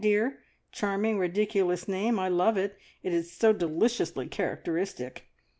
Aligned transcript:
Dear, 0.03 0.39
charming, 0.71 1.19
ridiculous 1.19 1.87
name 1.87 2.17
I 2.17 2.27
love 2.27 2.57
it, 2.57 2.75
it 3.03 3.13
is 3.13 3.31
so 3.31 3.53
deliciously 3.53 4.25
characteristic!) 4.25 5.27